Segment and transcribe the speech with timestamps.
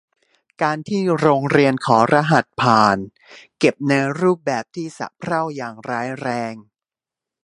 [0.61, 2.97] การที่โรงเรียนขอรหัสผ่าน
[3.59, 6.55] เก็บในรูปแบบที่สะเพร่าอย่างร้ายแรง